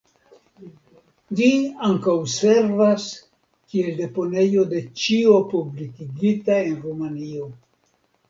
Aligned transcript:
Ĝi 1.39 1.49
ankaŭ 1.87 2.15
servas 2.35 3.05
kiel 3.73 3.91
deponejo 3.99 4.65
de 4.73 4.81
ĉio 5.01 5.37
publikigita 5.53 6.57
en 6.71 6.75
Rumanio. 6.87 7.47